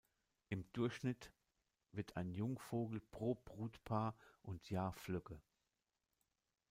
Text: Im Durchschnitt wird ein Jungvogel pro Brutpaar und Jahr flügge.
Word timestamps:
Im 0.49 0.65
Durchschnitt 0.73 1.31
wird 1.91 2.17
ein 2.17 2.31
Jungvogel 2.31 3.01
pro 3.11 3.35
Brutpaar 3.35 4.17
und 4.41 4.71
Jahr 4.71 4.93
flügge. 4.93 5.39